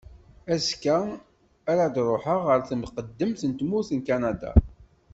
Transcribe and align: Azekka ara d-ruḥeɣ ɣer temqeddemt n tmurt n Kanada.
Azekka 0.53 0.97
ara 1.71 1.85
d-ruḥeɣ 1.93 2.39
ɣer 2.47 2.59
temqeddemt 2.69 3.41
n 3.45 3.51
tmurt 3.57 3.89
n 3.93 3.99
Kanada. 4.07 4.51